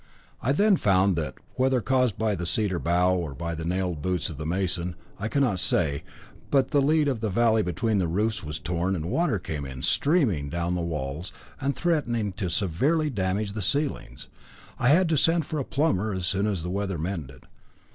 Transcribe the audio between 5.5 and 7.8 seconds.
say, but the lead of the valley